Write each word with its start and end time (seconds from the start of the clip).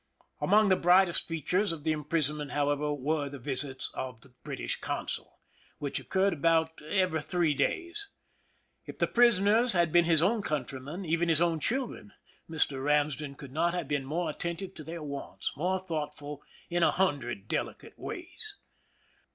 Among 0.39 0.69
the 0.69 0.75
brightest 0.75 1.27
features 1.27 1.71
of 1.71 1.83
the 1.83 1.91
imprison 1.91 2.37
ment, 2.37 2.53
however, 2.53 2.91
were 2.91 3.29
the 3.29 3.37
visits 3.37 3.91
of 3.93 4.21
the 4.21 4.33
British 4.43 4.77
consul, 4.81 5.39
which 5.77 5.99
occurred 5.99 6.33
about 6.33 6.81
every 6.81 7.21
three 7.21 7.53
days. 7.53 8.07
If 8.87 8.97
the 8.97 9.05
prisoners 9.05 9.73
had 9.73 9.91
been 9.91 10.05
his 10.05 10.23
own 10.23 10.41
countrymen, 10.41 11.05
even 11.05 11.29
his 11.29 11.39
own 11.39 11.59
children, 11.59 12.13
Mr. 12.49 12.79
Eamsden 12.81 13.37
could 13.37 13.51
not 13.51 13.75
have 13.75 13.87
been 13.87 14.03
more 14.05 14.31
attentive 14.31 14.73
to 14.73 14.83
their 14.83 15.03
wants, 15.03 15.53
more 15.55 15.77
thoughtful 15.77 16.41
in 16.67 16.81
a 16.81 16.89
hundred 16.89 17.47
delicate 17.47 17.93
ways. 17.95 18.55